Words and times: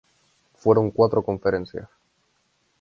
Fueron 0.55 0.89
cuatro 0.89 1.21
conferencias. 1.21 1.87